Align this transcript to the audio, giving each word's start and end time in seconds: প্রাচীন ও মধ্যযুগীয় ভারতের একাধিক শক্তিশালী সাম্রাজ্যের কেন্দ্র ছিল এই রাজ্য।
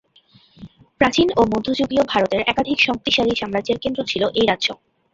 প্রাচীন 1.01 1.27
ও 1.35 1.51
মধ্যযুগীয় 1.53 2.03
ভারতের 2.11 2.41
একাধিক 2.43 2.77
শক্তিশালী 2.87 3.33
সাম্রাজ্যের 3.35 3.81
কেন্দ্র 3.83 4.01
ছিল 4.05 4.23
এই 4.33 4.45
রাজ্য। 4.47 4.67